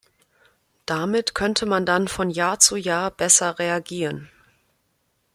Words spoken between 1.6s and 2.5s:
man dann von